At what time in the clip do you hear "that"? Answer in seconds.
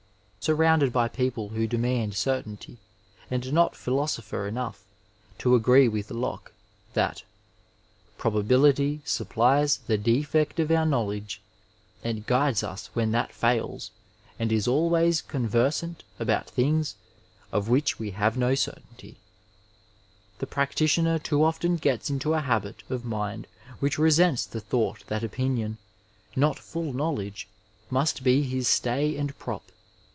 6.93-7.21, 13.11-13.31, 25.05-25.23